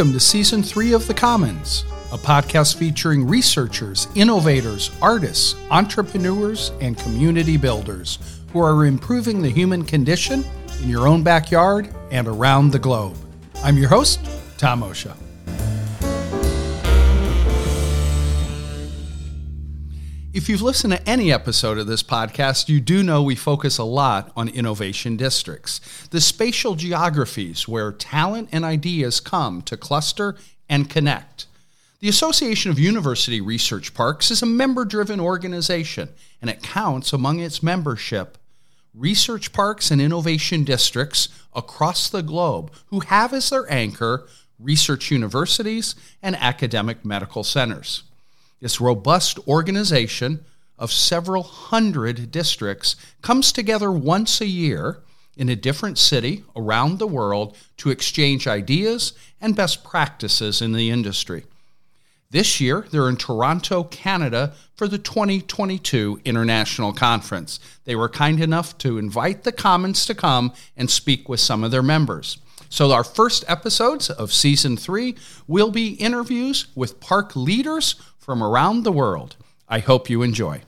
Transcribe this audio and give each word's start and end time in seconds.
Welcome 0.00 0.14
to 0.14 0.20
Season 0.20 0.62
3 0.62 0.94
of 0.94 1.06
The 1.06 1.12
Commons, 1.12 1.84
a 2.10 2.16
podcast 2.16 2.76
featuring 2.76 3.28
researchers, 3.28 4.08
innovators, 4.14 4.90
artists, 5.02 5.56
entrepreneurs, 5.70 6.72
and 6.80 6.96
community 6.96 7.58
builders 7.58 8.18
who 8.50 8.60
are 8.60 8.86
improving 8.86 9.42
the 9.42 9.50
human 9.50 9.84
condition 9.84 10.42
in 10.82 10.88
your 10.88 11.06
own 11.06 11.22
backyard 11.22 11.94
and 12.10 12.26
around 12.26 12.70
the 12.70 12.78
globe. 12.78 13.14
I'm 13.62 13.76
your 13.76 13.90
host, 13.90 14.20
Tom 14.56 14.80
Osha. 14.80 15.14
If 20.32 20.48
you've 20.48 20.62
listened 20.62 20.92
to 20.92 21.08
any 21.08 21.32
episode 21.32 21.76
of 21.76 21.88
this 21.88 22.04
podcast, 22.04 22.68
you 22.68 22.80
do 22.80 23.02
know 23.02 23.20
we 23.20 23.34
focus 23.34 23.78
a 23.78 23.84
lot 23.84 24.30
on 24.36 24.48
innovation 24.48 25.16
districts, 25.16 25.80
the 26.12 26.20
spatial 26.20 26.76
geographies 26.76 27.66
where 27.66 27.90
talent 27.90 28.48
and 28.52 28.64
ideas 28.64 29.18
come 29.18 29.60
to 29.62 29.76
cluster 29.76 30.36
and 30.68 30.88
connect. 30.88 31.46
The 31.98 32.08
Association 32.08 32.70
of 32.70 32.78
University 32.78 33.40
Research 33.40 33.92
Parks 33.92 34.30
is 34.30 34.40
a 34.40 34.46
member 34.46 34.84
driven 34.84 35.18
organization, 35.18 36.10
and 36.40 36.48
it 36.48 36.62
counts 36.62 37.12
among 37.12 37.40
its 37.40 37.60
membership 37.60 38.38
research 38.94 39.52
parks 39.52 39.90
and 39.90 40.00
innovation 40.00 40.62
districts 40.62 41.28
across 41.54 42.08
the 42.08 42.22
globe 42.22 42.70
who 42.86 43.00
have 43.00 43.32
as 43.32 43.50
their 43.50 43.68
anchor 43.68 44.28
research 44.60 45.10
universities 45.10 45.96
and 46.22 46.36
academic 46.36 47.04
medical 47.04 47.42
centers. 47.42 48.04
This 48.60 48.80
robust 48.80 49.38
organization 49.48 50.44
of 50.78 50.92
several 50.92 51.42
hundred 51.42 52.30
districts 52.30 52.96
comes 53.22 53.52
together 53.52 53.90
once 53.90 54.40
a 54.40 54.46
year 54.46 55.02
in 55.36 55.48
a 55.48 55.56
different 55.56 55.98
city 55.98 56.44
around 56.56 56.98
the 56.98 57.06
world 57.06 57.56
to 57.78 57.90
exchange 57.90 58.46
ideas 58.46 59.12
and 59.40 59.56
best 59.56 59.84
practices 59.84 60.60
in 60.60 60.72
the 60.72 60.90
industry. 60.90 61.44
This 62.30 62.60
year, 62.60 62.86
they're 62.90 63.08
in 63.08 63.16
Toronto, 63.16 63.84
Canada 63.84 64.54
for 64.76 64.86
the 64.86 64.98
2022 64.98 66.20
International 66.24 66.92
Conference. 66.92 67.58
They 67.84 67.96
were 67.96 68.08
kind 68.08 68.40
enough 68.40 68.78
to 68.78 68.98
invite 68.98 69.42
the 69.42 69.52
Commons 69.52 70.06
to 70.06 70.14
come 70.14 70.52
and 70.76 70.88
speak 70.88 71.28
with 71.28 71.40
some 71.40 71.64
of 71.64 71.72
their 71.72 71.82
members. 71.82 72.38
So, 72.72 72.92
our 72.92 73.02
first 73.02 73.44
episodes 73.48 74.10
of 74.10 74.32
season 74.32 74.76
three 74.76 75.16
will 75.48 75.72
be 75.72 75.94
interviews 75.94 76.68
with 76.76 77.00
park 77.00 77.34
leaders 77.34 77.96
from 78.16 78.44
around 78.44 78.84
the 78.84 78.92
world. 78.92 79.34
I 79.68 79.80
hope 79.80 80.08
you 80.08 80.22
enjoy. 80.22 80.62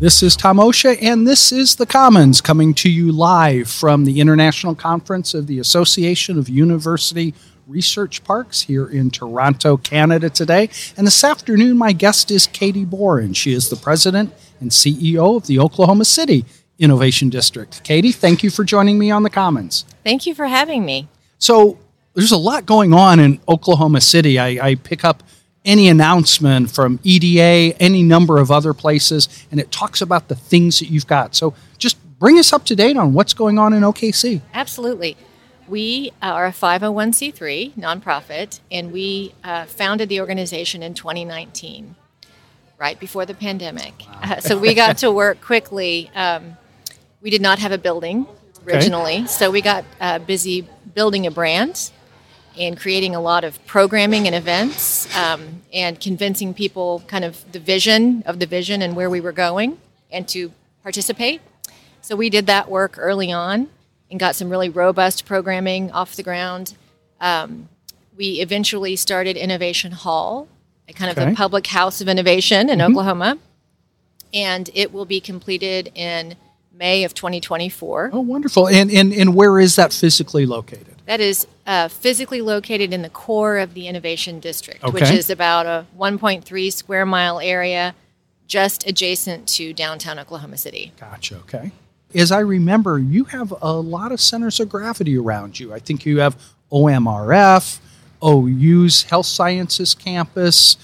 This 0.00 0.22
is 0.22 0.34
Tom 0.34 0.56
Osha, 0.56 0.96
and 1.02 1.26
this 1.26 1.52
is 1.52 1.76
The 1.76 1.84
Commons 1.84 2.40
coming 2.40 2.72
to 2.74 2.88
you 2.88 3.12
live 3.12 3.68
from 3.68 4.06
the 4.06 4.20
International 4.20 4.74
Conference 4.74 5.34
of 5.34 5.46
the 5.46 5.58
Association 5.58 6.38
of 6.38 6.48
University 6.48 7.34
Research 7.68 8.24
Parks 8.24 8.62
here 8.62 8.86
in 8.86 9.10
Toronto, 9.10 9.76
Canada 9.76 10.30
today. 10.30 10.70
And 10.96 11.06
this 11.06 11.22
afternoon, 11.22 11.76
my 11.76 11.92
guest 11.92 12.30
is 12.30 12.46
Katy 12.46 12.86
Boren. 12.86 13.34
She 13.34 13.52
is 13.52 13.68
the 13.68 13.76
president 13.76 14.32
and 14.58 14.70
CEO 14.70 15.36
of 15.36 15.46
the 15.46 15.58
Oklahoma 15.58 16.06
City 16.06 16.46
Innovation 16.78 17.28
District. 17.28 17.82
Katy, 17.84 18.10
thank 18.12 18.42
you 18.42 18.48
for 18.48 18.64
joining 18.64 18.98
me 18.98 19.10
on 19.10 19.22
the 19.22 19.28
Commons. 19.28 19.84
Thank 20.02 20.24
you 20.26 20.34
for 20.34 20.46
having 20.46 20.84
me. 20.84 21.08
So, 21.38 21.78
there's 22.14 22.32
a 22.32 22.38
lot 22.38 22.66
going 22.66 22.94
on 22.94 23.20
in 23.20 23.38
Oklahoma 23.46 24.00
City. 24.00 24.40
I, 24.40 24.70
I 24.70 24.74
pick 24.74 25.04
up 25.04 25.22
any 25.64 25.88
announcement 25.88 26.70
from 26.70 26.98
EDA, 27.04 27.76
any 27.80 28.02
number 28.02 28.38
of 28.38 28.50
other 28.50 28.72
places, 28.72 29.28
and 29.52 29.60
it 29.60 29.70
talks 29.70 30.00
about 30.00 30.26
the 30.28 30.34
things 30.34 30.80
that 30.80 30.86
you've 30.86 31.06
got. 31.06 31.36
So, 31.36 31.54
just 31.76 31.96
bring 32.18 32.38
us 32.38 32.52
up 32.52 32.64
to 32.64 32.74
date 32.74 32.96
on 32.96 33.12
what's 33.12 33.34
going 33.34 33.58
on 33.58 33.74
in 33.74 33.82
OKC. 33.82 34.40
Absolutely. 34.54 35.16
We 35.68 36.12
are 36.22 36.46
a 36.46 36.50
501c3 36.50 37.74
nonprofit, 37.74 38.60
and 38.70 38.90
we 38.90 39.34
uh, 39.44 39.66
founded 39.66 40.08
the 40.08 40.20
organization 40.20 40.82
in 40.82 40.94
2019, 40.94 41.94
right 42.78 42.98
before 42.98 43.26
the 43.26 43.34
pandemic. 43.34 43.92
Wow. 44.08 44.20
Uh, 44.22 44.40
so 44.40 44.58
we 44.58 44.72
got 44.72 44.96
to 44.98 45.12
work 45.12 45.42
quickly. 45.42 46.10
Um, 46.14 46.56
we 47.20 47.28
did 47.28 47.42
not 47.42 47.58
have 47.58 47.72
a 47.72 47.76
building 47.76 48.26
originally, 48.66 49.18
okay. 49.18 49.26
so 49.26 49.50
we 49.50 49.60
got 49.60 49.84
uh, 50.00 50.20
busy 50.20 50.66
building 50.94 51.26
a 51.26 51.30
brand 51.30 51.90
and 52.58 52.78
creating 52.78 53.14
a 53.14 53.20
lot 53.20 53.44
of 53.44 53.64
programming 53.66 54.26
and 54.26 54.34
events 54.34 55.14
um, 55.16 55.62
and 55.70 56.00
convincing 56.00 56.54
people 56.54 57.02
kind 57.06 57.26
of 57.26 57.44
the 57.52 57.60
vision 57.60 58.22
of 58.24 58.38
the 58.38 58.46
vision 58.46 58.80
and 58.80 58.96
where 58.96 59.10
we 59.10 59.20
were 59.20 59.32
going 59.32 59.78
and 60.10 60.26
to 60.28 60.50
participate. 60.82 61.42
So 62.00 62.16
we 62.16 62.30
did 62.30 62.46
that 62.46 62.70
work 62.70 62.94
early 62.96 63.30
on 63.30 63.68
and 64.10 64.18
got 64.18 64.34
some 64.34 64.50
really 64.50 64.68
robust 64.68 65.24
programming 65.24 65.90
off 65.92 66.16
the 66.16 66.22
ground. 66.22 66.74
Um, 67.20 67.68
we 68.16 68.40
eventually 68.40 68.96
started 68.96 69.36
Innovation 69.36 69.92
Hall, 69.92 70.48
a 70.88 70.92
kind 70.92 71.10
of 71.10 71.18
okay. 71.18 71.30
the 71.30 71.36
public 71.36 71.66
house 71.66 72.00
of 72.00 72.08
innovation 72.08 72.68
in 72.68 72.78
mm-hmm. 72.78 72.90
Oklahoma, 72.90 73.38
and 74.32 74.70
it 74.74 74.92
will 74.92 75.04
be 75.04 75.20
completed 75.20 75.92
in 75.94 76.36
May 76.72 77.04
of 77.04 77.14
2024. 77.14 78.10
Oh, 78.12 78.20
wonderful. 78.20 78.68
And, 78.68 78.90
and, 78.90 79.12
and 79.12 79.34
where 79.34 79.58
is 79.58 79.76
that 79.76 79.92
physically 79.92 80.46
located? 80.46 80.96
That 81.06 81.20
is 81.20 81.46
uh, 81.66 81.88
physically 81.88 82.40
located 82.40 82.92
in 82.92 83.02
the 83.02 83.08
core 83.08 83.58
of 83.58 83.74
the 83.74 83.88
Innovation 83.88 84.40
District, 84.40 84.82
okay. 84.84 84.92
which 84.92 85.10
is 85.10 85.30
about 85.30 85.66
a 85.66 85.86
1.3 85.98 86.72
square 86.72 87.06
mile 87.06 87.40
area 87.40 87.94
just 88.46 88.86
adjacent 88.86 89.46
to 89.46 89.72
downtown 89.72 90.18
Oklahoma 90.18 90.56
City. 90.56 90.92
Gotcha. 90.98 91.36
Okay. 91.36 91.70
As 92.14 92.32
I 92.32 92.40
remember, 92.40 92.98
you 92.98 93.24
have 93.24 93.52
a 93.60 93.72
lot 93.72 94.12
of 94.12 94.20
centers 94.20 94.60
of 94.60 94.68
gravity 94.68 95.18
around 95.18 95.60
you. 95.60 95.74
I 95.74 95.78
think 95.78 96.06
you 96.06 96.20
have 96.20 96.40
OMRF, 96.72 97.80
OU's 98.22 99.02
Health 99.04 99.26
Sciences 99.26 99.94
Campus 99.94 100.76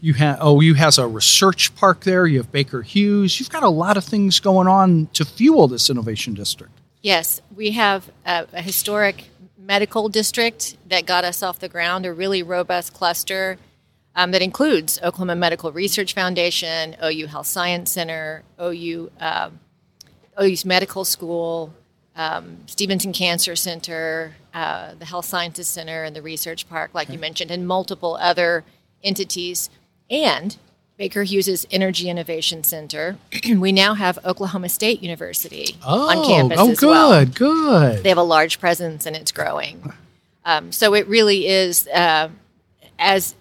you 0.00 0.14
have 0.14 0.40
OU 0.42 0.74
has 0.74 0.98
a 0.98 1.06
research 1.06 1.74
park 1.74 2.04
there. 2.04 2.26
You 2.26 2.38
have 2.38 2.50
Baker 2.50 2.82
Hughes. 2.82 3.38
You've 3.38 3.50
got 3.50 3.62
a 3.62 3.68
lot 3.68 3.96
of 3.96 4.04
things 4.04 4.40
going 4.40 4.66
on 4.66 5.08
to 5.12 5.24
fuel 5.24 5.68
this 5.68 5.90
innovation 5.90 6.34
district. 6.34 6.72
Yes, 7.02 7.40
we 7.54 7.72
have 7.72 8.10
a, 8.24 8.46
a 8.52 8.62
historic 8.62 9.28
medical 9.58 10.08
district 10.08 10.76
that 10.88 11.06
got 11.06 11.24
us 11.24 11.42
off 11.42 11.58
the 11.58 11.68
ground. 11.68 12.06
A 12.06 12.12
really 12.12 12.42
robust 12.42 12.94
cluster 12.94 13.58
um, 14.16 14.30
that 14.30 14.42
includes 14.42 14.98
Oklahoma 15.02 15.36
Medical 15.36 15.70
Research 15.70 16.14
Foundation, 16.14 16.96
OU 17.04 17.26
Health 17.26 17.46
Science 17.46 17.92
Center, 17.92 18.42
OU 18.60 19.10
uh, 19.20 19.50
OU's 20.40 20.64
Medical 20.64 21.04
School, 21.04 21.72
um, 22.16 22.58
Stephenson 22.66 23.12
Cancer 23.12 23.56
Center, 23.56 24.34
uh, 24.52 24.94
the 24.94 25.04
Health 25.04 25.26
Sciences 25.26 25.68
Center, 25.68 26.04
and 26.04 26.14
the 26.14 26.22
Research 26.22 26.68
Park, 26.68 26.90
like 26.94 27.08
okay. 27.08 27.14
you 27.14 27.18
mentioned, 27.18 27.50
and 27.50 27.66
multiple 27.66 28.16
other 28.20 28.64
entities 29.02 29.70
and 30.10 30.56
Baker 30.96 31.22
Hughes's 31.22 31.66
Energy 31.70 32.10
Innovation 32.10 32.62
Center. 32.62 33.16
we 33.56 33.72
now 33.72 33.94
have 33.94 34.18
Oklahoma 34.24 34.68
State 34.68 35.02
University 35.02 35.76
oh, 35.82 36.10
on 36.10 36.26
campus 36.26 36.58
oh, 36.60 36.70
as 36.70 36.78
good, 36.78 36.90
well. 36.90 37.24
good. 37.24 38.02
They 38.02 38.10
have 38.10 38.18
a 38.18 38.22
large 38.22 38.60
presence 38.60 39.06
and 39.06 39.16
it's 39.16 39.32
growing. 39.32 39.94
Um, 40.44 40.72
so 40.72 40.94
it 40.94 41.06
really 41.06 41.46
is, 41.46 41.86
uh, 41.88 42.28
as 42.98 43.34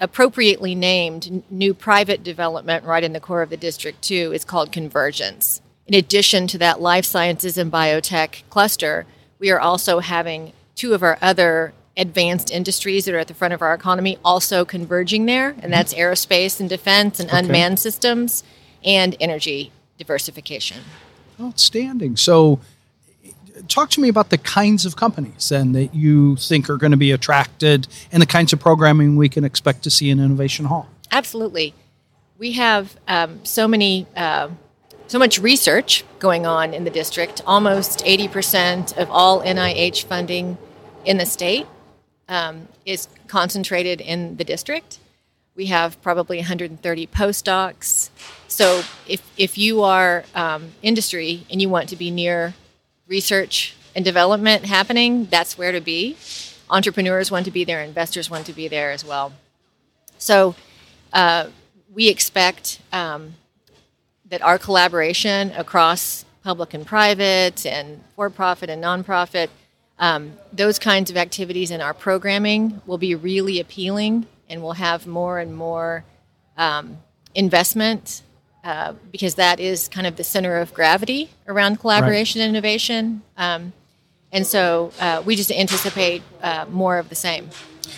appropriately 0.00 0.74
named, 0.74 1.42
new 1.50 1.74
private 1.74 2.22
development 2.22 2.84
right 2.84 3.04
in 3.04 3.12
the 3.12 3.20
core 3.20 3.42
of 3.42 3.50
the 3.50 3.56
district 3.56 4.00
too 4.00 4.32
is 4.32 4.44
called 4.44 4.72
Convergence. 4.72 5.60
In 5.88 5.94
addition 5.94 6.46
to 6.48 6.58
that 6.58 6.82
life 6.82 7.06
sciences 7.06 7.56
and 7.56 7.72
biotech 7.72 8.42
cluster, 8.50 9.06
we 9.38 9.50
are 9.50 9.58
also 9.58 10.00
having 10.00 10.52
two 10.74 10.92
of 10.92 11.02
our 11.02 11.16
other 11.22 11.72
advanced 11.96 12.50
industries 12.50 13.06
that 13.06 13.14
are 13.14 13.18
at 13.18 13.26
the 13.26 13.34
front 13.34 13.54
of 13.54 13.62
our 13.62 13.72
economy 13.72 14.18
also 14.22 14.66
converging 14.66 15.24
there, 15.24 15.56
and 15.60 15.72
that's 15.72 15.94
mm-hmm. 15.94 16.02
aerospace 16.02 16.60
and 16.60 16.68
defense 16.68 17.18
and 17.18 17.30
okay. 17.30 17.38
unmanned 17.38 17.78
systems 17.80 18.44
and 18.84 19.16
energy 19.18 19.72
diversification. 19.96 20.76
Outstanding. 21.40 22.18
So, 22.18 22.60
talk 23.66 23.88
to 23.90 24.00
me 24.00 24.10
about 24.10 24.28
the 24.28 24.38
kinds 24.38 24.84
of 24.84 24.94
companies 24.94 25.48
then 25.48 25.72
that 25.72 25.94
you 25.94 26.36
think 26.36 26.68
are 26.68 26.76
going 26.76 26.90
to 26.90 26.98
be 26.98 27.12
attracted 27.12 27.88
and 28.12 28.20
the 28.22 28.26
kinds 28.26 28.52
of 28.52 28.60
programming 28.60 29.16
we 29.16 29.30
can 29.30 29.42
expect 29.42 29.82
to 29.84 29.90
see 29.90 30.10
in 30.10 30.20
Innovation 30.20 30.66
Hall. 30.66 30.86
Absolutely. 31.10 31.72
We 32.36 32.52
have 32.52 32.94
um, 33.08 33.42
so 33.46 33.66
many. 33.66 34.06
Uh, 34.14 34.50
so 35.08 35.18
much 35.18 35.38
research 35.38 36.04
going 36.18 36.46
on 36.46 36.74
in 36.74 36.84
the 36.84 36.90
district. 36.90 37.40
Almost 37.46 38.04
80% 38.04 38.96
of 38.98 39.10
all 39.10 39.42
NIH 39.42 40.04
funding 40.04 40.58
in 41.04 41.16
the 41.16 41.26
state 41.26 41.66
um, 42.28 42.68
is 42.84 43.08
concentrated 43.26 44.02
in 44.02 44.36
the 44.36 44.44
district. 44.44 44.98
We 45.56 45.66
have 45.66 46.00
probably 46.02 46.36
130 46.36 47.06
postdocs. 47.08 48.10
So 48.48 48.82
if, 49.08 49.22
if 49.36 49.56
you 49.56 49.82
are 49.82 50.24
um, 50.34 50.72
industry 50.82 51.46
and 51.50 51.60
you 51.60 51.70
want 51.70 51.88
to 51.88 51.96
be 51.96 52.10
near 52.10 52.54
research 53.08 53.74
and 53.96 54.04
development 54.04 54.66
happening, 54.66 55.24
that's 55.24 55.56
where 55.56 55.72
to 55.72 55.80
be. 55.80 56.16
Entrepreneurs 56.70 57.30
want 57.30 57.46
to 57.46 57.50
be 57.50 57.64
there, 57.64 57.82
investors 57.82 58.28
want 58.28 58.44
to 58.46 58.52
be 58.52 58.68
there 58.68 58.90
as 58.90 59.04
well. 59.04 59.32
So 60.18 60.54
uh, 61.14 61.48
we 61.94 62.08
expect 62.08 62.80
um, 62.92 63.34
that 64.30 64.42
our 64.42 64.58
collaboration 64.58 65.50
across 65.52 66.24
public 66.42 66.74
and 66.74 66.86
private 66.86 67.64
and 67.66 68.02
for 68.14 68.30
profit 68.30 68.70
and 68.70 68.82
nonprofit, 68.82 69.48
um, 69.98 70.32
those 70.52 70.78
kinds 70.78 71.10
of 71.10 71.16
activities 71.16 71.70
in 71.70 71.80
our 71.80 71.94
programming 71.94 72.80
will 72.86 72.98
be 72.98 73.14
really 73.14 73.58
appealing 73.60 74.26
and 74.48 74.62
we'll 74.62 74.72
have 74.72 75.06
more 75.06 75.38
and 75.38 75.56
more 75.56 76.04
um, 76.56 76.98
investment 77.34 78.22
uh, 78.64 78.92
because 79.12 79.36
that 79.36 79.60
is 79.60 79.88
kind 79.88 80.06
of 80.06 80.16
the 80.16 80.24
center 80.24 80.58
of 80.58 80.74
gravity 80.74 81.30
around 81.46 81.78
collaboration 81.80 82.40
right. 82.40 82.46
and 82.46 82.56
innovation. 82.56 83.22
Um, 83.36 83.72
and 84.32 84.46
so 84.46 84.92
uh, 85.00 85.22
we 85.24 85.36
just 85.36 85.50
anticipate 85.50 86.22
uh, 86.42 86.66
more 86.70 86.98
of 86.98 87.08
the 87.08 87.14
same. 87.14 87.48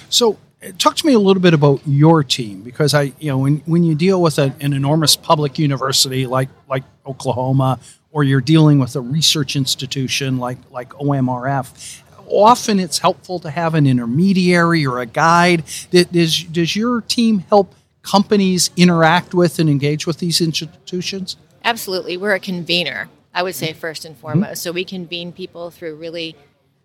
So, 0.08 0.38
talk 0.78 0.96
to 0.96 1.06
me 1.06 1.14
a 1.14 1.18
little 1.18 1.42
bit 1.42 1.54
about 1.54 1.80
your 1.86 2.22
team 2.22 2.62
because 2.62 2.94
I, 2.94 3.12
you 3.18 3.30
know, 3.30 3.38
when, 3.38 3.58
when 3.66 3.82
you 3.82 3.94
deal 3.94 4.20
with 4.20 4.38
a, 4.38 4.54
an 4.60 4.72
enormous 4.72 5.16
public 5.16 5.58
university 5.58 6.26
like 6.26 6.48
like 6.68 6.84
Oklahoma, 7.06 7.80
or 8.12 8.24
you're 8.24 8.40
dealing 8.40 8.78
with 8.78 8.96
a 8.96 9.00
research 9.00 9.56
institution 9.56 10.38
like 10.38 10.58
like 10.70 10.90
OMRF, 10.90 12.02
often 12.26 12.78
it's 12.78 12.98
helpful 12.98 13.38
to 13.40 13.50
have 13.50 13.74
an 13.74 13.86
intermediary 13.86 14.86
or 14.86 15.00
a 15.00 15.06
guide. 15.06 15.64
Does 15.90 16.44
does 16.44 16.76
your 16.76 17.00
team 17.02 17.40
help 17.48 17.74
companies 18.02 18.70
interact 18.76 19.34
with 19.34 19.58
and 19.58 19.68
engage 19.68 20.06
with 20.06 20.18
these 20.18 20.40
institutions? 20.40 21.36
Absolutely, 21.64 22.16
we're 22.16 22.34
a 22.34 22.40
convener. 22.40 23.08
I 23.32 23.42
would 23.44 23.54
say 23.54 23.72
first 23.72 24.04
and 24.04 24.16
foremost. 24.16 24.46
Mm-hmm. 24.46 24.54
So 24.56 24.72
we 24.72 24.84
convene 24.84 25.32
people 25.32 25.70
through 25.70 25.94
really 25.96 26.34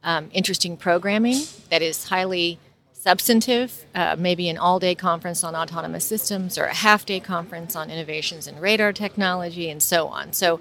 um, 0.04 0.30
interesting 0.32 0.78
programming 0.78 1.42
that 1.72 1.82
is 1.82 2.08
highly 2.08 2.60
substantive, 3.06 3.86
uh, 3.94 4.16
maybe 4.18 4.50
an 4.50 4.58
all 4.58 4.80
day 4.80 4.96
conference 4.96 5.44
on 5.44 5.56
autonomous 5.56 6.04
systems 6.04 6.58
or 6.58 6.66
a 6.66 6.74
half 6.74 7.06
day 7.06 7.20
conference 7.20 7.76
on 7.76 7.92
innovations 7.92 8.48
in 8.48 8.60
radar 8.60 8.92
technology 8.92 9.70
and 9.70 9.84
so 9.84 10.08
on. 10.08 10.34
So 10.34 10.60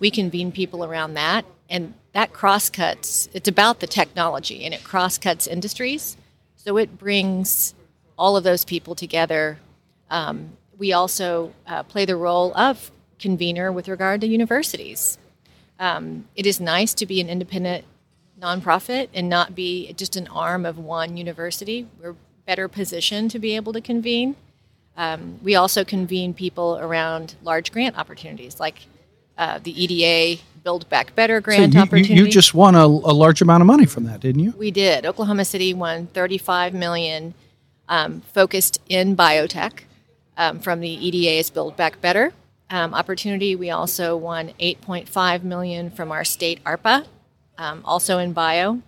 we 0.00 0.10
convene 0.10 0.50
people 0.50 0.84
around 0.84 1.14
that, 1.14 1.44
and 1.70 1.94
that 2.12 2.32
cross 2.32 2.68
cuts, 2.68 3.28
it's 3.32 3.46
about 3.46 3.78
the 3.78 3.86
technology 3.86 4.64
and 4.64 4.74
it 4.74 4.82
cross 4.82 5.18
cuts 5.18 5.46
industries. 5.46 6.16
So 6.56 6.78
it 6.78 6.98
brings 6.98 7.74
all 8.18 8.36
of 8.36 8.42
those 8.42 8.64
people 8.64 8.96
together. 8.96 9.58
Um, 10.10 10.56
we 10.76 10.92
also 10.92 11.52
uh, 11.64 11.84
play 11.84 12.04
the 12.06 12.16
role 12.16 12.52
of 12.56 12.90
convener 13.20 13.70
with 13.70 13.86
regard 13.86 14.20
to 14.22 14.26
universities. 14.26 15.16
Um, 15.78 16.26
it 16.34 16.44
is 16.44 16.58
nice 16.58 16.92
to 16.94 17.06
be 17.06 17.20
an 17.20 17.28
independent 17.28 17.84
nonprofit 18.40 19.08
and 19.14 19.28
not 19.28 19.54
be 19.54 19.92
just 19.94 20.16
an 20.16 20.26
arm 20.28 20.66
of 20.66 20.78
one 20.78 21.16
university. 21.16 21.86
We're 22.00 22.16
better 22.46 22.68
positioned 22.68 23.30
to 23.32 23.38
be 23.38 23.56
able 23.56 23.72
to 23.72 23.80
convene. 23.80 24.36
Um, 24.96 25.40
we 25.42 25.54
also 25.54 25.84
convene 25.84 26.34
people 26.34 26.78
around 26.78 27.34
large 27.42 27.72
grant 27.72 27.98
opportunities 27.98 28.60
like 28.60 28.86
uh, 29.36 29.58
the 29.62 29.82
EDA 29.82 30.40
Build 30.62 30.88
Back 30.88 31.14
Better 31.14 31.40
grant 31.40 31.72
so 31.72 31.78
you, 31.78 31.82
opportunity. 31.82 32.14
You, 32.14 32.28
just 32.28 32.54
won 32.54 32.74
a, 32.74 32.86
a, 32.86 33.12
large 33.12 33.42
amount 33.42 33.60
of 33.60 33.66
money 33.66 33.86
from 33.86 34.04
that, 34.04 34.20
didn't 34.20 34.40
you? 34.40 34.54
We 34.56 34.70
did. 34.70 35.04
Oklahoma 35.04 35.44
City 35.44 35.74
won 35.74 36.06
35 36.06 36.72
million 36.72 37.34
um, 37.88 38.22
focused 38.32 38.80
in 38.88 39.16
biotech 39.16 39.80
um, 40.36 40.60
from 40.60 40.80
the 40.80 40.88
EDA's 40.88 41.50
Build 41.50 41.76
Back 41.76 42.00
Better 42.00 42.32
um, 42.70 42.94
opportunity. 42.94 43.56
We 43.56 43.70
also 43.70 44.16
won 44.16 44.52
8.5 44.60 45.42
million 45.42 45.90
from 45.90 46.12
our 46.12 46.24
state 46.24 46.62
ARPA 46.64 47.06
um, 47.58 47.82
also 47.84 48.18
in 48.18 48.32
bio. 48.32 48.80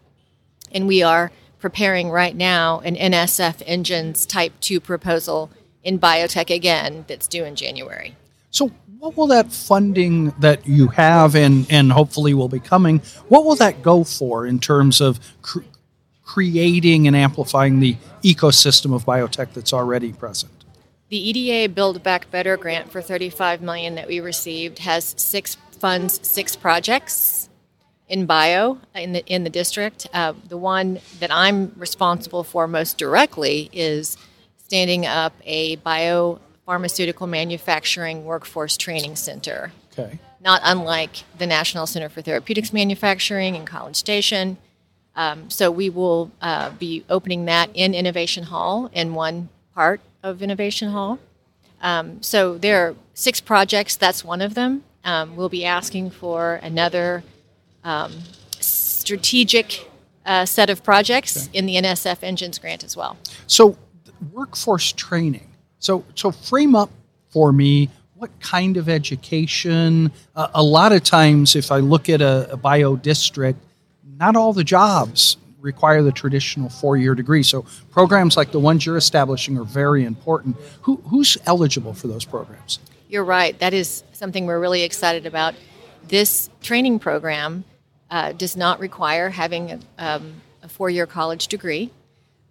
And 0.72 0.86
we 0.86 1.02
are 1.02 1.30
preparing 1.58 2.10
right 2.10 2.36
now 2.36 2.80
an 2.80 2.96
NSF 2.96 3.62
Engines 3.66 4.26
Type 4.26 4.52
2 4.60 4.80
proposal 4.80 5.50
in 5.82 5.98
biotech 5.98 6.54
again 6.54 7.04
that's 7.08 7.26
due 7.26 7.44
in 7.44 7.56
January. 7.56 8.16
So, 8.50 8.70
what 8.98 9.16
will 9.16 9.26
that 9.28 9.52
funding 9.52 10.30
that 10.40 10.66
you 10.66 10.88
have 10.88 11.34
and, 11.34 11.66
and 11.70 11.92
hopefully 11.92 12.34
will 12.34 12.48
be 12.48 12.58
coming, 12.58 13.00
what 13.28 13.44
will 13.44 13.54
that 13.56 13.82
go 13.82 14.04
for 14.04 14.46
in 14.46 14.58
terms 14.58 15.00
of 15.00 15.20
cr- 15.42 15.60
creating 16.24 17.06
and 17.06 17.14
amplifying 17.14 17.80
the 17.80 17.96
ecosystem 18.22 18.94
of 18.94 19.04
biotech 19.04 19.52
that's 19.52 19.72
already 19.72 20.12
present? 20.12 20.52
The 21.08 21.16
EDA 21.16 21.72
Build 21.72 22.02
Back 22.02 22.30
Better 22.30 22.56
grant 22.56 22.90
for 22.90 23.00
35 23.02 23.62
million 23.62 23.94
that 23.94 24.08
we 24.08 24.18
received 24.18 24.80
has 24.80 25.14
six 25.18 25.56
funds, 25.78 26.18
six 26.26 26.56
projects 26.56 27.45
in 28.08 28.26
bio 28.26 28.78
in 28.94 29.12
the 29.12 29.26
in 29.26 29.44
the 29.44 29.50
district. 29.50 30.06
Uh, 30.12 30.32
the 30.48 30.56
one 30.56 31.00
that 31.20 31.30
I'm 31.32 31.72
responsible 31.76 32.44
for 32.44 32.68
most 32.68 32.98
directly 32.98 33.68
is 33.72 34.16
standing 34.58 35.06
up 35.06 35.32
a 35.44 35.76
biopharmaceutical 35.78 37.28
manufacturing 37.28 38.24
workforce 38.24 38.76
training 38.76 39.16
center. 39.16 39.72
Okay. 39.98 40.18
Not 40.40 40.60
unlike 40.64 41.24
the 41.38 41.46
National 41.46 41.86
Center 41.86 42.08
for 42.08 42.22
Therapeutics 42.22 42.72
Manufacturing 42.72 43.54
in 43.54 43.64
College 43.64 43.96
Station. 43.96 44.58
Um, 45.16 45.48
so 45.48 45.70
we 45.70 45.88
will 45.88 46.30
uh, 46.42 46.70
be 46.70 47.04
opening 47.08 47.46
that 47.46 47.70
in 47.74 47.94
Innovation 47.94 48.44
Hall 48.44 48.90
in 48.92 49.14
one 49.14 49.48
part 49.74 50.00
of 50.22 50.42
Innovation 50.42 50.90
Hall. 50.90 51.18
Um, 51.80 52.22
so 52.22 52.58
there 52.58 52.86
are 52.86 52.94
six 53.14 53.40
projects. 53.40 53.96
That's 53.96 54.24
one 54.24 54.42
of 54.42 54.54
them. 54.54 54.84
Um, 55.04 55.36
we'll 55.36 55.48
be 55.48 55.64
asking 55.64 56.10
for 56.10 56.56
another 56.56 57.22
um, 57.86 58.12
strategic 58.60 59.88
uh, 60.26 60.44
set 60.44 60.68
of 60.68 60.82
projects 60.82 61.48
okay. 61.48 61.58
in 61.58 61.66
the 61.66 61.76
NSF 61.76 62.18
Engines 62.22 62.58
grant 62.58 62.84
as 62.84 62.96
well. 62.96 63.16
So, 63.46 63.78
workforce 64.32 64.92
training. 64.92 65.48
So, 65.78 66.04
so 66.14 66.32
frame 66.32 66.74
up 66.74 66.90
for 67.28 67.52
me 67.52 67.88
what 68.14 68.30
kind 68.40 68.76
of 68.76 68.88
education. 68.88 70.10
Uh, 70.34 70.48
a 70.54 70.62
lot 70.62 70.92
of 70.92 71.04
times, 71.04 71.54
if 71.54 71.70
I 71.70 71.78
look 71.78 72.08
at 72.08 72.20
a, 72.20 72.50
a 72.50 72.56
bio 72.56 72.96
district, 72.96 73.60
not 74.18 74.34
all 74.34 74.52
the 74.52 74.64
jobs 74.64 75.36
require 75.60 76.02
the 76.02 76.12
traditional 76.12 76.68
four-year 76.68 77.14
degree. 77.14 77.42
So 77.42 77.66
programs 77.90 78.36
like 78.36 78.52
the 78.52 78.60
ones 78.60 78.86
you're 78.86 78.96
establishing 78.96 79.58
are 79.58 79.64
very 79.64 80.04
important. 80.04 80.56
Who, 80.82 80.96
who's 81.08 81.36
eligible 81.44 81.92
for 81.92 82.08
those 82.08 82.24
programs? 82.24 82.78
You're 83.08 83.24
right. 83.24 83.58
That 83.58 83.74
is 83.74 84.02
something 84.12 84.46
we're 84.46 84.60
really 84.60 84.82
excited 84.82 85.26
about. 85.26 85.54
This 86.08 86.48
training 86.62 87.00
program 87.00 87.64
uh, 88.10 88.32
does 88.32 88.56
not 88.56 88.80
require 88.80 89.30
having 89.30 89.72
a, 89.72 89.80
um, 89.98 90.42
a 90.62 90.68
four 90.68 90.90
year 90.90 91.06
college 91.06 91.48
degree. 91.48 91.90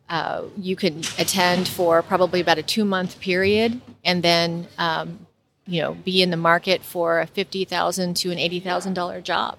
Uh, 0.07 0.43
you 0.57 0.75
can 0.75 0.99
attend 1.17 1.67
for 1.67 2.01
probably 2.01 2.39
about 2.39 2.57
a 2.57 2.63
two 2.63 2.85
month 2.85 3.19
period 3.19 3.81
and 4.03 4.21
then 4.21 4.67
um, 4.77 5.25
you 5.65 5.81
know 5.81 5.95
be 5.95 6.21
in 6.21 6.29
the 6.29 6.37
market 6.37 6.83
for 6.83 7.19
a 7.19 7.25
50000 7.25 8.15
to 8.15 8.31
an 8.31 8.37
$80000 8.37 9.23
job 9.23 9.57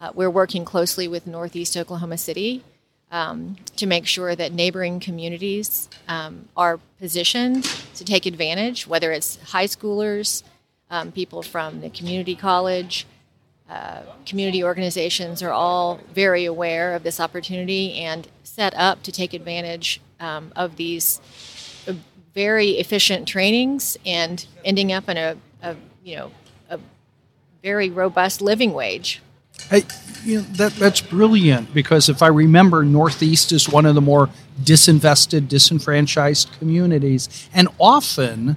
uh, 0.00 0.10
we're 0.14 0.30
working 0.30 0.64
closely 0.64 1.06
with 1.06 1.26
northeast 1.26 1.76
oklahoma 1.76 2.16
city 2.16 2.64
um, 3.12 3.56
to 3.76 3.86
make 3.86 4.06
sure 4.06 4.34
that 4.34 4.50
neighboring 4.52 4.98
communities 4.98 5.90
um, 6.08 6.48
are 6.56 6.80
positioned 6.98 7.64
to 7.94 8.02
take 8.02 8.24
advantage 8.24 8.86
whether 8.86 9.12
it's 9.12 9.36
high 9.50 9.66
schoolers 9.66 10.42
um, 10.90 11.12
people 11.12 11.42
from 11.42 11.82
the 11.82 11.90
community 11.90 12.34
college 12.34 13.04
community 14.26 14.62
organizations 14.62 15.42
are 15.42 15.52
all 15.52 16.00
very 16.14 16.44
aware 16.44 16.94
of 16.94 17.02
this 17.02 17.20
opportunity 17.20 17.94
and 17.94 18.28
set 18.42 18.74
up 18.74 19.02
to 19.04 19.12
take 19.12 19.32
advantage 19.32 20.00
um, 20.20 20.52
of 20.56 20.76
these 20.76 21.20
uh, 21.88 21.92
very 22.34 22.70
efficient 22.72 23.26
trainings 23.26 23.96
and 24.04 24.46
ending 24.64 24.92
up 24.92 25.08
in 25.08 25.16
a, 25.16 25.36
a, 25.62 25.76
you 26.04 26.16
know 26.16 26.30
a 26.68 26.78
very 27.62 27.90
robust 27.90 28.40
living 28.40 28.72
wage. 28.72 29.22
Hey, 29.70 29.84
you 30.24 30.36
know, 30.36 30.42
that 30.52 30.72
that's 30.74 31.00
brilliant 31.00 31.72
because 31.72 32.08
if 32.08 32.22
I 32.22 32.28
remember, 32.28 32.84
Northeast 32.84 33.52
is 33.52 33.68
one 33.68 33.86
of 33.86 33.94
the 33.94 34.00
more 34.00 34.28
disinvested, 34.62 35.48
disenfranchised 35.48 36.50
communities, 36.58 37.48
and 37.54 37.68
often 37.78 38.56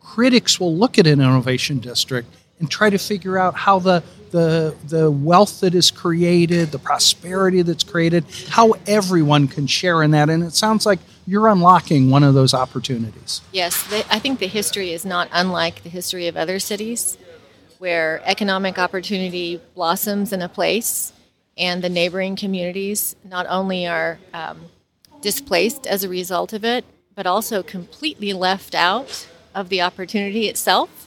critics 0.00 0.58
will 0.60 0.76
look 0.76 0.98
at 0.98 1.06
an 1.06 1.20
innovation 1.20 1.78
district 1.78 2.28
and 2.62 2.70
try 2.70 2.88
to 2.88 2.96
figure 2.96 3.36
out 3.36 3.56
how 3.56 3.80
the 3.80 4.02
the 4.30 4.74
the 4.86 5.10
wealth 5.10 5.60
that 5.60 5.74
is 5.74 5.90
created, 5.90 6.70
the 6.70 6.78
prosperity 6.78 7.60
that's 7.60 7.84
created, 7.84 8.24
how 8.48 8.72
everyone 8.86 9.48
can 9.48 9.66
share 9.66 10.02
in 10.02 10.12
that. 10.12 10.30
And 10.30 10.42
it 10.44 10.54
sounds 10.54 10.86
like 10.86 11.00
you're 11.26 11.48
unlocking 11.48 12.08
one 12.08 12.22
of 12.22 12.32
those 12.32 12.54
opportunities. 12.54 13.42
Yes, 13.52 13.92
I 14.08 14.18
think 14.20 14.38
the 14.38 14.46
history 14.46 14.92
is 14.92 15.04
not 15.04 15.28
unlike 15.32 15.82
the 15.82 15.88
history 15.88 16.28
of 16.28 16.36
other 16.36 16.60
cities, 16.60 17.18
where 17.78 18.22
economic 18.24 18.78
opportunity 18.78 19.60
blossoms 19.74 20.32
in 20.32 20.40
a 20.40 20.48
place, 20.48 21.12
and 21.58 21.82
the 21.82 21.90
neighboring 21.90 22.36
communities 22.36 23.16
not 23.24 23.46
only 23.48 23.88
are 23.88 24.18
um, 24.32 24.66
displaced 25.20 25.86
as 25.86 26.04
a 26.04 26.08
result 26.08 26.52
of 26.52 26.64
it, 26.64 26.84
but 27.16 27.26
also 27.26 27.62
completely 27.62 28.32
left 28.32 28.74
out 28.74 29.26
of 29.52 29.68
the 29.68 29.82
opportunity 29.82 30.48
itself. 30.48 31.01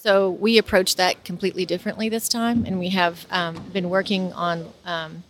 So 0.00 0.30
we 0.30 0.58
approach 0.58 0.94
that 0.94 1.24
completely 1.24 1.66
differently 1.66 2.08
this 2.08 2.28
time, 2.28 2.64
and 2.64 2.78
we 2.78 2.90
have 2.90 3.26
um, 3.30 3.64
been 3.72 3.90
working 3.90 4.32
on 4.32 4.72
um, 4.84 5.24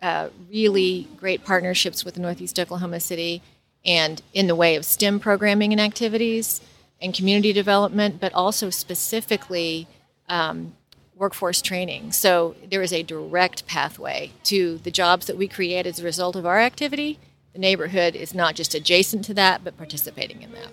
uh, 0.00 0.30
really 0.48 1.06
great 1.18 1.44
partnerships 1.44 2.02
with 2.02 2.18
Northeast 2.18 2.58
Oklahoma 2.58 2.98
City 2.98 3.42
and 3.84 4.22
in 4.32 4.46
the 4.46 4.54
way 4.54 4.74
of 4.74 4.86
STEM 4.86 5.20
programming 5.20 5.70
and 5.72 5.80
activities, 5.80 6.62
and 7.02 7.12
community 7.12 7.52
development, 7.52 8.20
but 8.20 8.32
also 8.32 8.70
specifically 8.70 9.86
um, 10.30 10.74
workforce 11.14 11.60
training. 11.60 12.12
So 12.12 12.56
there 12.70 12.80
is 12.80 12.94
a 12.94 13.02
direct 13.02 13.66
pathway 13.66 14.32
to 14.44 14.78
the 14.78 14.90
jobs 14.90 15.26
that 15.26 15.36
we 15.36 15.46
create 15.46 15.86
as 15.86 16.00
a 16.00 16.04
result 16.04 16.36
of 16.36 16.46
our 16.46 16.58
activity. 16.58 17.18
The 17.52 17.58
neighborhood 17.58 18.16
is 18.16 18.34
not 18.34 18.54
just 18.54 18.74
adjacent 18.74 19.26
to 19.26 19.34
that, 19.34 19.62
but 19.62 19.76
participating 19.76 20.40
in 20.40 20.52
that. 20.52 20.68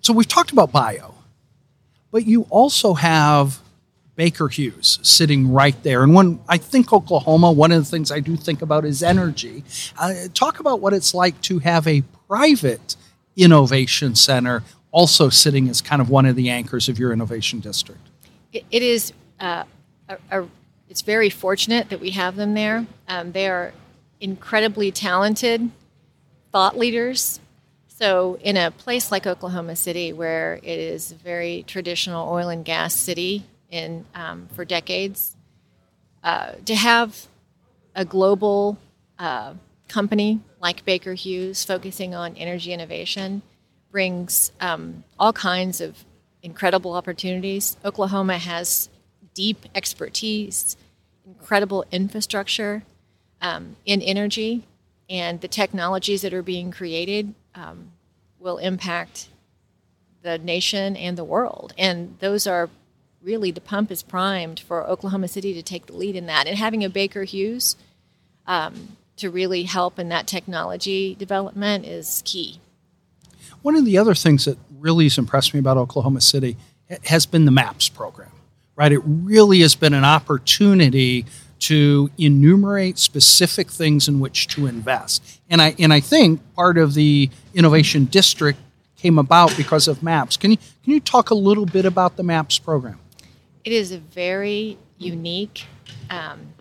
So 0.00 0.14
we've 0.14 0.26
talked 0.26 0.50
about 0.50 0.72
bio, 0.72 1.14
but 2.10 2.26
you 2.26 2.46
also 2.50 2.94
have 2.94 3.60
Baker 4.16 4.48
Hughes 4.48 4.98
sitting 5.02 5.52
right 5.52 5.80
there. 5.82 6.02
And 6.02 6.14
when 6.14 6.40
I 6.48 6.58
think 6.58 6.92
Oklahoma, 6.92 7.52
one 7.52 7.72
of 7.72 7.82
the 7.82 7.90
things 7.90 8.12
I 8.12 8.20
do 8.20 8.36
think 8.36 8.60
about 8.60 8.84
is 8.84 9.02
energy. 9.02 9.64
Uh, 9.98 10.14
talk 10.34 10.60
about 10.60 10.80
what 10.80 10.92
it's 10.92 11.14
like 11.14 11.40
to 11.42 11.58
have 11.60 11.86
a 11.86 12.02
private 12.28 12.96
innovation 13.36 14.14
center 14.14 14.62
also 14.92 15.28
sitting 15.28 15.68
as 15.68 15.80
kind 15.80 16.02
of 16.02 16.10
one 16.10 16.26
of 16.26 16.36
the 16.36 16.50
anchors 16.50 16.88
of 16.88 16.98
your 16.98 17.12
innovation 17.12 17.60
district. 17.60 18.00
it, 18.52 18.64
it 18.70 18.82
is. 18.82 19.12
Uh, 19.38 19.64
a, 20.08 20.18
a, 20.30 20.48
it's 20.88 21.02
very 21.02 21.30
fortunate 21.30 21.88
that 21.90 22.00
we 22.00 22.10
have 22.10 22.36
them 22.36 22.54
there. 22.54 22.86
Um, 23.08 23.32
they 23.32 23.48
are 23.48 23.72
incredibly 24.20 24.90
talented 24.90 25.70
thought 26.52 26.76
leaders. 26.76 27.40
So, 28.00 28.38
in 28.40 28.56
a 28.56 28.70
place 28.70 29.12
like 29.12 29.26
Oklahoma 29.26 29.76
City, 29.76 30.14
where 30.14 30.54
it 30.62 30.78
is 30.78 31.12
a 31.12 31.16
very 31.16 31.64
traditional 31.66 32.32
oil 32.32 32.48
and 32.48 32.64
gas 32.64 32.94
city 32.94 33.44
in 33.70 34.06
um, 34.14 34.48
for 34.54 34.64
decades, 34.64 35.36
uh, 36.24 36.52
to 36.64 36.74
have 36.74 37.26
a 37.94 38.06
global 38.06 38.78
uh, 39.18 39.52
company 39.88 40.40
like 40.62 40.82
Baker 40.86 41.12
Hughes 41.12 41.62
focusing 41.62 42.14
on 42.14 42.36
energy 42.36 42.72
innovation 42.72 43.42
brings 43.90 44.50
um, 44.60 45.04
all 45.18 45.34
kinds 45.34 45.82
of 45.82 46.02
incredible 46.42 46.94
opportunities. 46.94 47.76
Oklahoma 47.84 48.38
has 48.38 48.88
deep 49.34 49.66
expertise, 49.74 50.74
incredible 51.26 51.84
infrastructure 51.92 52.82
um, 53.42 53.76
in 53.84 54.00
energy, 54.00 54.64
and 55.10 55.42
the 55.42 55.48
technologies 55.48 56.22
that 56.22 56.32
are 56.32 56.42
being 56.42 56.70
created 56.70 57.34
um, 57.54 57.92
will 58.38 58.58
impact 58.58 59.28
the 60.22 60.38
nation 60.38 60.96
and 60.96 61.16
the 61.16 61.24
world. 61.24 61.72
And 61.78 62.16
those 62.20 62.46
are 62.46 62.68
really 63.22 63.50
the 63.50 63.60
pump 63.60 63.90
is 63.90 64.02
primed 64.02 64.60
for 64.60 64.86
Oklahoma 64.86 65.28
City 65.28 65.54
to 65.54 65.62
take 65.62 65.86
the 65.86 65.92
lead 65.92 66.16
in 66.16 66.26
that. 66.26 66.46
And 66.46 66.56
having 66.58 66.84
a 66.84 66.90
Baker 66.90 67.24
Hughes 67.24 67.76
um, 68.46 68.96
to 69.16 69.30
really 69.30 69.64
help 69.64 69.98
in 69.98 70.08
that 70.08 70.26
technology 70.26 71.14
development 71.14 71.86
is 71.86 72.22
key. 72.24 72.60
One 73.62 73.76
of 73.76 73.84
the 73.84 73.98
other 73.98 74.14
things 74.14 74.46
that 74.46 74.58
really 74.78 75.04
has 75.04 75.18
impressed 75.18 75.52
me 75.52 75.60
about 75.60 75.76
Oklahoma 75.76 76.22
City 76.22 76.56
has 77.04 77.26
been 77.26 77.44
the 77.44 77.50
MAPS 77.50 77.88
program, 77.90 78.32
right? 78.74 78.90
It 78.90 79.02
really 79.04 79.60
has 79.60 79.74
been 79.74 79.92
an 79.92 80.04
opportunity 80.04 81.26
to 81.60 82.10
enumerate 82.18 82.98
specific 82.98 83.70
things 83.70 84.08
in 84.08 84.18
which 84.18 84.48
to 84.48 84.66
invest. 84.66 85.40
And 85.48 85.62
I 85.62 85.74
and 85.78 85.92
I 85.92 86.00
think 86.00 86.40
part 86.54 86.78
of 86.78 86.94
the 86.94 87.30
innovation 87.54 88.06
district 88.06 88.58
came 88.96 89.18
about 89.18 89.56
because 89.56 89.88
of 89.88 90.02
MAPS. 90.02 90.36
Can 90.36 90.50
you 90.52 90.56
can 90.56 90.92
you 90.92 91.00
talk 91.00 91.30
a 91.30 91.34
little 91.34 91.66
bit 91.66 91.84
about 91.84 92.16
the 92.16 92.22
MAPS 92.22 92.58
program? 92.58 92.98
It 93.64 93.72
is 93.72 93.92
a 93.92 93.98
very 93.98 94.78
unique 94.98 95.66
um, 96.08 96.54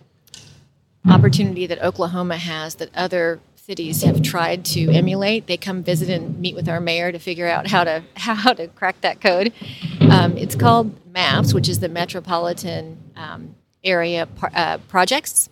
opportunity 1.09 1.65
that 1.67 1.81
Oklahoma 1.81 2.37
has 2.37 2.75
that 2.75 2.89
other 2.95 3.39
cities 3.55 4.03
have 4.03 4.21
tried 4.21 4.65
to 4.65 4.89
emulate. 4.91 5.47
They 5.47 5.55
come 5.55 5.83
visit 5.83 6.09
and 6.09 6.39
meet 6.39 6.55
with 6.55 6.67
our 6.67 6.81
mayor 6.81 7.11
to 7.11 7.19
figure 7.19 7.47
out 7.47 7.67
how 7.67 7.83
to 7.83 8.03
how 8.15 8.53
to 8.53 8.67
crack 8.67 8.99
that 9.01 9.21
code. 9.21 9.53
Um, 10.01 10.37
it's 10.37 10.55
called 10.55 10.93
MAPS, 11.13 11.53
which 11.53 11.69
is 11.69 11.79
the 11.79 11.89
Metropolitan 11.89 12.97
um, 13.15 13.55
Area 13.83 14.27
uh, 14.53 14.77
Projects, 14.87 15.49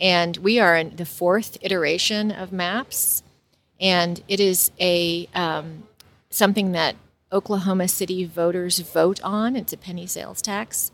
and 0.00 0.36
we 0.38 0.58
are 0.58 0.76
in 0.76 0.96
the 0.96 1.06
fourth 1.06 1.56
iteration 1.60 2.30
of 2.30 2.52
MAPS, 2.52 3.22
and 3.80 4.22
it 4.28 4.40
is 4.40 4.70
a 4.80 5.28
um, 5.34 5.84
something 6.30 6.72
that 6.72 6.96
Oklahoma 7.32 7.88
City 7.88 8.24
voters 8.24 8.78
vote 8.80 9.20
on. 9.22 9.56
It's 9.56 9.72
a 9.72 9.76
penny 9.76 10.06
sales 10.06 10.42
tax. 10.42 10.90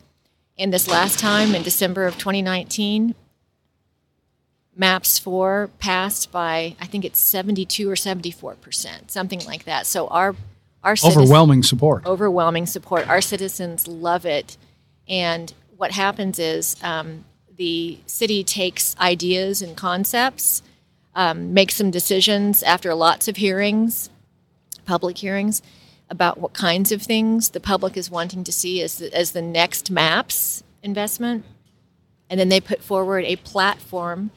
And 0.58 0.72
this 0.72 0.88
last 0.88 1.18
time 1.18 1.54
in 1.54 1.62
December 1.62 2.06
of 2.06 2.18
2019, 2.18 3.14
MAPS 4.76 5.18
4 5.18 5.70
passed 5.78 6.30
by 6.30 6.76
I 6.80 6.86
think 6.86 7.04
it's 7.04 7.18
72 7.18 7.90
or 7.90 7.96
74 7.96 8.54
percent, 8.54 9.10
something 9.10 9.44
like 9.44 9.64
that. 9.64 9.86
So 9.86 10.06
our 10.08 10.36
our 10.84 10.94
overwhelming 11.04 11.64
support. 11.64 12.06
Overwhelming 12.06 12.66
support. 12.66 13.08
Our 13.08 13.20
citizens 13.20 13.88
love 13.88 14.24
it, 14.24 14.56
and 15.08 15.52
what 15.78 15.92
happens 15.92 16.40
is 16.40 16.76
um, 16.82 17.24
the 17.56 17.98
city 18.04 18.42
takes 18.42 18.96
ideas 18.98 19.62
and 19.62 19.76
concepts, 19.76 20.60
um, 21.14 21.54
makes 21.54 21.76
some 21.76 21.90
decisions 21.90 22.64
after 22.64 22.92
lots 22.94 23.28
of 23.28 23.36
hearings, 23.36 24.10
public 24.84 25.18
hearings, 25.18 25.62
about 26.10 26.38
what 26.38 26.52
kinds 26.52 26.90
of 26.90 27.00
things 27.02 27.50
the 27.50 27.60
public 27.60 27.96
is 27.96 28.10
wanting 28.10 28.42
to 28.42 28.50
see 28.50 28.82
as 28.82 28.98
the, 28.98 29.14
as 29.14 29.32
the 29.32 29.42
next 29.42 29.88
MAPS 29.88 30.64
investment, 30.82 31.44
and 32.28 32.40
then 32.40 32.48
they 32.48 32.60
put 32.60 32.82
forward 32.82 33.24
a 33.24 33.36
platform. 33.36 34.30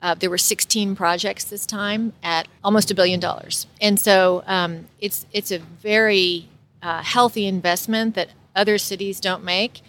Uh, 0.00 0.14
there 0.14 0.30
were 0.30 0.38
16 0.38 0.94
projects 0.94 1.44
this 1.44 1.66
time 1.66 2.12
at 2.22 2.46
almost 2.62 2.90
a 2.90 2.94
billion 2.94 3.18
dollars, 3.18 3.66
and 3.80 3.98
so 3.98 4.44
um, 4.46 4.86
it's 5.00 5.26
it's 5.32 5.50
a 5.50 5.58
very 5.58 6.48
uh, 6.82 7.02
healthy 7.02 7.46
investment 7.46 8.14
that 8.14 8.28
other 8.54 8.78
cities 8.78 9.18
don't 9.18 9.42
make. 9.42 9.80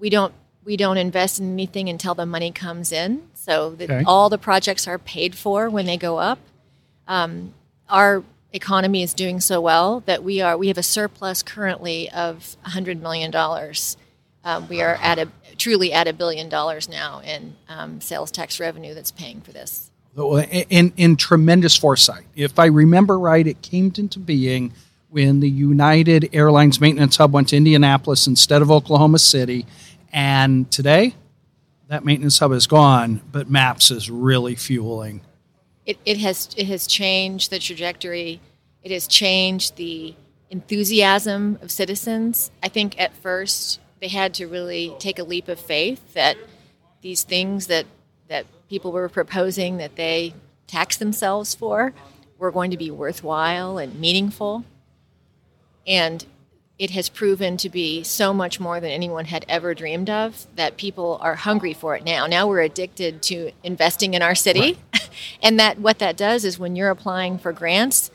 We 0.00 0.10
don't 0.10 0.32
we 0.68 0.76
don't 0.76 0.98
invest 0.98 1.40
in 1.40 1.54
anything 1.54 1.88
until 1.88 2.14
the 2.14 2.26
money 2.26 2.52
comes 2.52 2.92
in, 2.92 3.22
so 3.32 3.70
that 3.70 3.90
okay. 3.90 4.04
all 4.06 4.28
the 4.28 4.36
projects 4.36 4.86
are 4.86 4.98
paid 4.98 5.34
for 5.34 5.70
when 5.70 5.86
they 5.86 5.96
go 5.96 6.18
up. 6.18 6.38
Um, 7.08 7.54
our 7.88 8.22
economy 8.52 9.02
is 9.02 9.14
doing 9.14 9.40
so 9.40 9.62
well 9.62 10.00
that 10.00 10.22
we 10.22 10.42
are 10.42 10.58
we 10.58 10.68
have 10.68 10.76
a 10.76 10.82
surplus 10.82 11.42
currently 11.42 12.10
of 12.10 12.58
100 12.64 13.00
million 13.00 13.30
dollars. 13.30 13.96
Um, 14.44 14.68
we 14.68 14.82
are 14.82 14.96
at 14.96 15.18
a 15.18 15.28
truly 15.56 15.90
at 15.90 16.06
a 16.06 16.12
billion 16.12 16.50
dollars 16.50 16.86
now 16.86 17.22
in 17.22 17.56
um, 17.70 18.02
sales 18.02 18.30
tax 18.30 18.60
revenue 18.60 18.92
that's 18.92 19.10
paying 19.10 19.40
for 19.40 19.52
this. 19.52 19.90
In, 20.68 20.92
in 20.96 21.16
tremendous 21.16 21.76
foresight. 21.76 22.24
If 22.34 22.58
I 22.58 22.66
remember 22.66 23.18
right, 23.18 23.46
it 23.46 23.62
came 23.62 23.92
into 23.96 24.18
being 24.18 24.72
when 25.10 25.40
the 25.40 25.48
United 25.48 26.28
Airlines 26.34 26.80
maintenance 26.80 27.16
hub 27.16 27.32
went 27.32 27.48
to 27.50 27.56
Indianapolis 27.56 28.26
instead 28.26 28.60
of 28.60 28.70
Oklahoma 28.70 29.18
City. 29.18 29.64
And 30.12 30.70
today, 30.70 31.14
that 31.88 32.04
maintenance 32.04 32.38
hub 32.38 32.52
is 32.52 32.66
gone, 32.66 33.20
but 33.30 33.50
MAPS 33.50 33.90
is 33.90 34.10
really 34.10 34.54
fueling. 34.54 35.22
It, 35.86 35.98
it, 36.04 36.18
has, 36.18 36.50
it 36.56 36.66
has 36.66 36.86
changed 36.86 37.50
the 37.50 37.58
trajectory, 37.58 38.40
it 38.82 38.90
has 38.90 39.06
changed 39.06 39.76
the 39.76 40.14
enthusiasm 40.50 41.58
of 41.62 41.70
citizens. 41.70 42.50
I 42.62 42.68
think 42.68 42.98
at 43.00 43.14
first 43.16 43.80
they 44.00 44.08
had 44.08 44.34
to 44.34 44.46
really 44.46 44.94
take 44.98 45.18
a 45.18 45.24
leap 45.24 45.48
of 45.48 45.58
faith 45.58 46.14
that 46.14 46.36
these 47.00 47.22
things 47.22 47.66
that 47.66 47.86
that 48.28 48.46
people 48.68 48.92
were 48.92 49.08
proposing 49.08 49.78
that 49.78 49.96
they 49.96 50.34
tax 50.66 50.96
themselves 50.98 51.54
for 51.54 51.92
were 52.38 52.52
going 52.52 52.70
to 52.70 52.76
be 52.76 52.90
worthwhile 52.90 53.78
and 53.78 53.98
meaningful. 53.98 54.64
And 55.86 56.24
it 56.78 56.90
has 56.90 57.08
proven 57.08 57.56
to 57.56 57.68
be 57.68 58.04
so 58.04 58.32
much 58.32 58.60
more 58.60 58.78
than 58.78 58.90
anyone 58.90 59.24
had 59.24 59.44
ever 59.48 59.74
dreamed 59.74 60.08
of 60.08 60.46
that 60.54 60.76
people 60.76 61.18
are 61.20 61.34
hungry 61.34 61.74
for 61.74 61.96
it 61.96 62.04
now. 62.04 62.26
Now 62.26 62.46
we're 62.46 62.60
addicted 62.60 63.20
to 63.22 63.50
investing 63.64 64.14
in 64.14 64.22
our 64.22 64.36
city. 64.36 64.78
Right. 64.92 65.10
and 65.42 65.58
that 65.58 65.78
what 65.80 65.98
that 65.98 66.16
does 66.16 66.44
is 66.44 66.58
when 66.58 66.76
you're 66.76 66.90
applying 66.90 67.38
for 67.38 67.52
grants, 67.52 68.12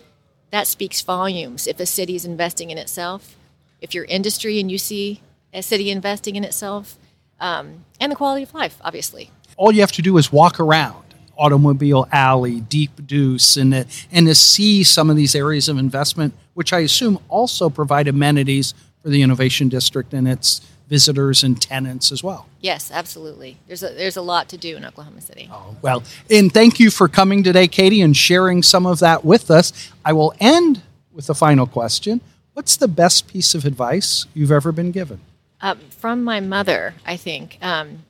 that 0.51 0.67
speaks 0.67 1.01
volumes 1.01 1.67
if 1.67 1.79
a 1.79 1.85
city 1.85 2.15
is 2.15 2.23
investing 2.23 2.69
in 2.69 2.77
itself. 2.77 3.35
If 3.81 3.93
your 3.93 4.05
industry 4.05 4.59
and 4.61 4.71
you 4.71 4.77
see 4.77 5.21
a 5.53 5.61
city 5.61 5.91
investing 5.91 6.37
in 6.37 6.45
itself, 6.45 6.97
um, 7.41 7.83
and 7.99 8.11
the 8.11 8.15
quality 8.15 8.43
of 8.43 8.53
life, 8.53 8.77
obviously. 8.81 9.29
All 9.57 9.73
you 9.73 9.81
have 9.81 9.91
to 9.93 10.01
do 10.01 10.17
is 10.17 10.31
walk 10.31 10.59
around 10.59 11.02
Automobile 11.43 12.07
Alley, 12.09 12.61
Deep 12.61 13.05
Deuce, 13.05 13.57
and, 13.57 13.73
and 14.11 14.27
to 14.27 14.33
see 14.33 14.83
some 14.83 15.09
of 15.09 15.17
these 15.17 15.35
areas 15.35 15.67
of 15.67 15.77
investment, 15.77 16.33
which 16.53 16.71
I 16.71 16.79
assume 16.79 17.19
also 17.27 17.69
provide 17.69 18.07
amenities 18.07 18.73
for 19.01 19.09
the 19.09 19.21
Innovation 19.21 19.67
District 19.67 20.13
and 20.13 20.25
its 20.25 20.61
visitors 20.87 21.43
and 21.43 21.61
tenants 21.61 22.13
as 22.13 22.23
well. 22.23 22.47
Yes, 22.61 22.91
absolutely. 22.93 23.57
There's 23.67 23.83
a, 23.83 23.89
there's 23.89 24.15
a 24.15 24.21
lot 24.21 24.47
to 24.49 24.57
do 24.57 24.77
in 24.77 24.85
Oklahoma 24.85 25.19
City. 25.19 25.49
Oh, 25.51 25.75
well, 25.81 26.03
and 26.29 26.53
thank 26.53 26.79
you 26.79 26.89
for 26.89 27.09
coming 27.09 27.43
today, 27.43 27.67
Katy, 27.67 28.01
and 28.01 28.15
sharing 28.15 28.63
some 28.63 28.85
of 28.85 28.99
that 28.99 29.25
with 29.25 29.51
us. 29.51 29.91
I 30.05 30.13
will 30.13 30.33
end 30.39 30.81
with 31.11 31.29
a 31.29 31.33
final 31.33 31.67
question. 31.67 32.21
What's 32.53 32.77
the 32.77 32.87
best 32.87 33.27
piece 33.27 33.53
of 33.53 33.65
advice 33.65 34.27
you've 34.33 34.51
ever 34.51 34.71
been 34.71 34.91
given? 34.91 35.19
Uh, 35.59 35.75
from 35.89 36.23
my 36.23 36.39
mother, 36.39 36.93
I 37.05 37.17
think. 37.17 37.57
Um, 37.61 38.03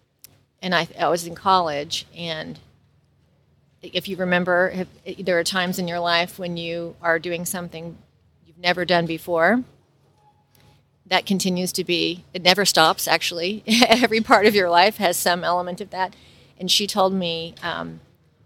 and 0.62 0.76
I, 0.76 0.88
I, 1.00 1.08
was 1.10 1.28
in 1.28 1.36
college, 1.36 2.06
and 2.16 2.60
if 3.84 4.08
you 4.08 4.16
remember, 4.16 4.88
if, 5.06 5.26
there 5.26 5.38
are 5.38 5.44
times 5.44 5.78
in 5.78 5.88
your 5.88 6.00
life 6.00 6.40
when 6.40 6.58
you 6.58 6.96
are 7.02 7.20
doing 7.20 7.46
something 7.46 7.98
you've 8.46 8.58
never 8.58 8.86
done 8.86 9.06
before, 9.06 9.64
that 11.06 11.26
continues 11.26 11.74
to 11.74 11.84
be, 11.84 12.24
it 12.34 12.42
never 12.42 12.66
stops 12.66 13.08
actually. 13.08 13.64
Every 13.88 14.22
part 14.22 14.46
of 14.46 14.56
your 14.56 14.70
life 14.70 14.98
has 14.98 15.18
some 15.18 15.44
element 15.44 15.82
of 15.82 15.90
that. 15.90 16.16
And 16.60 16.72
she 16.72 16.88
told 16.88 17.14
me, 17.14 17.56
um, 17.62 18.00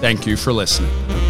Thank 0.00 0.26
you 0.26 0.36
for 0.36 0.52
listening. 0.52 1.25